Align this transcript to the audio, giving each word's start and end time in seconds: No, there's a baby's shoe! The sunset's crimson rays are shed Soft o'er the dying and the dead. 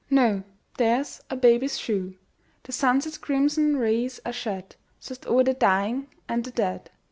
No, 0.09 0.41
there's 0.79 1.21
a 1.29 1.35
baby's 1.35 1.77
shoe! 1.77 2.15
The 2.63 2.71
sunset's 2.71 3.19
crimson 3.19 3.77
rays 3.77 4.19
are 4.25 4.33
shed 4.33 4.75
Soft 4.99 5.27
o'er 5.27 5.43
the 5.43 5.53
dying 5.53 6.07
and 6.27 6.43
the 6.43 6.49
dead. 6.49 6.89